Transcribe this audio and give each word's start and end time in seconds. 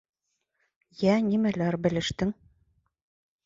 Йә, 1.03 1.19
нимәләр 1.27 1.79
белештең? 1.87 2.35